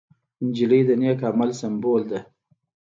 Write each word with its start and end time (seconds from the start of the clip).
نجلۍ 0.45 0.81
د 0.87 0.89
نېک 1.01 1.19
عمل 1.29 1.49
سمبول 1.59 2.01
ده. 2.11 2.19